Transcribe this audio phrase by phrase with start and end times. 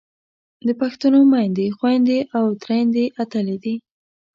[0.67, 3.75] د پښتنو میندې، خویندې او ترېیندې اتلې دي.